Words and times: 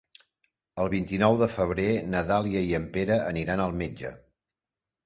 El 0.83 0.89
vint-i-nou 0.93 1.37
de 1.41 1.49
febrer 1.57 1.87
na 2.15 2.25
Dàlia 2.33 2.65
i 2.71 2.75
en 2.81 2.89
Pere 2.97 3.21
aniran 3.35 3.65
al 3.69 3.79
metge. 3.85 4.15